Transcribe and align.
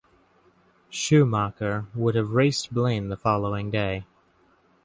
Schumacher 0.89 1.85
would 1.93 2.15
have 2.15 2.31
raced 2.31 2.73
Blaine 2.73 3.09
the 3.09 3.15
following 3.15 3.69
day. 3.69 4.07